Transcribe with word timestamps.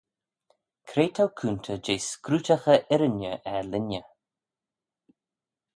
Cre 0.87 1.05
t'ou 1.15 1.27
coontey 1.37 1.81
jeh 1.85 2.05
scrutaghey-irriney 2.09 3.35
er 3.53 3.63
linney? 3.71 4.09